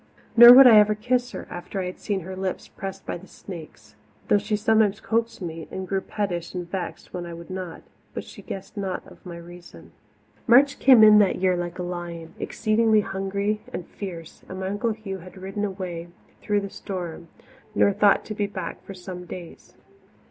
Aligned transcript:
Nor 0.35 0.51
would 0.53 0.65
I 0.65 0.79
ever 0.79 0.95
kiss 0.95 1.29
her, 1.33 1.45
after 1.51 1.79
I 1.79 1.85
had 1.85 1.99
seen 1.99 2.21
her 2.21 2.35
lips 2.35 2.67
pressed 2.67 3.05
by 3.05 3.17
the 3.19 3.27
snake's, 3.27 3.93
though 4.29 4.39
she 4.39 4.55
sometimes 4.55 4.99
coaxed 4.99 5.43
me, 5.43 5.67
and 5.69 5.87
grew 5.87 6.01
pettish 6.01 6.55
and 6.55 6.67
vexed 6.67 7.13
when 7.13 7.27
I 7.27 7.35
would 7.35 7.51
not; 7.51 7.83
but 8.15 8.23
she 8.23 8.41
guessed 8.41 8.75
not 8.75 9.23
my 9.23 9.37
reason. 9.37 9.91
March 10.47 10.79
came 10.79 11.03
in 11.03 11.19
that 11.19 11.35
year 11.35 11.55
like 11.55 11.77
a 11.77 11.83
lion, 11.83 12.33
exceedingly 12.39 13.01
hungry 13.01 13.61
and 13.71 13.85
fierce, 13.85 14.41
and 14.49 14.59
my 14.61 14.69
Uncle 14.69 14.93
Hugh 14.93 15.19
had 15.19 15.37
ridden 15.37 15.63
away 15.63 16.07
through 16.41 16.61
the 16.61 16.71
storm 16.71 17.27
nor 17.75 17.93
thought 17.93 18.25
to 18.25 18.33
be 18.33 18.47
back 18.47 18.83
for 18.83 18.95
some 18.95 19.25
days. 19.25 19.75